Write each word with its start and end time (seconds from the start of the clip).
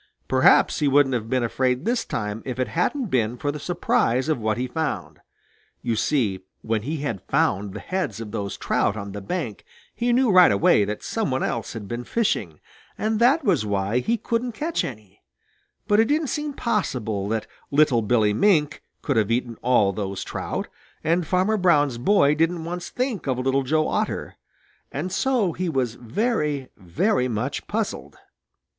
Perhaps 0.27 0.79
he 0.79 0.87
wouldn't 0.87 1.13
have 1.13 1.29
been 1.29 1.43
afraid 1.43 1.85
this 1.85 2.03
time 2.05 2.41
if 2.43 2.57
it 2.57 2.69
hadn't 2.69 3.11
been 3.11 3.37
for 3.37 3.51
the 3.51 3.59
surprise 3.59 4.29
of 4.29 4.39
what 4.39 4.57
he 4.57 4.65
found. 4.67 5.19
You 5.83 5.95
see 5.95 6.39
when 6.63 6.81
he 6.81 6.97
had 7.01 7.21
found 7.29 7.73
the 7.75 7.79
heads 7.79 8.19
of 8.19 8.31
those 8.31 8.57
trout 8.57 8.97
on 8.97 9.11
the 9.11 9.21
bank 9.21 9.63
he 9.93 10.11
knew 10.11 10.31
right 10.31 10.51
away 10.51 10.85
that 10.85 11.03
some 11.03 11.29
one 11.29 11.43
else 11.43 11.73
had 11.73 11.87
been 11.87 12.03
fishing, 12.03 12.59
and 12.97 13.19
that 13.19 13.43
was 13.43 13.63
why 13.63 13.99
he 13.99 14.17
couldn't 14.17 14.53
catch 14.53 14.83
any; 14.83 15.21
but 15.87 15.99
it 15.99 16.05
didn't 16.05 16.29
seem 16.29 16.53
possible 16.53 17.27
that 17.29 17.45
little 17.69 18.01
Billy 18.01 18.33
Mink 18.33 18.81
could 19.03 19.17
have 19.17 19.29
eaten 19.29 19.55
all 19.61 19.93
those 19.93 20.23
trout, 20.23 20.67
and 21.03 21.27
Farmer 21.27 21.57
Brown's 21.57 21.99
boy 21.99 22.33
didn't 22.33 22.65
once 22.65 22.89
think 22.89 23.27
of 23.27 23.37
Little 23.37 23.61
Joe 23.61 23.87
Otter, 23.87 24.35
and 24.91 25.11
so 25.11 25.51
he 25.53 25.69
was 25.69 25.93
very, 25.93 26.69
very 26.75 27.27
much 27.27 27.67
puzzled. 27.67 28.17